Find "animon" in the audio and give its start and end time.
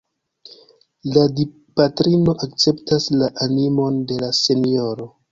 3.49-3.99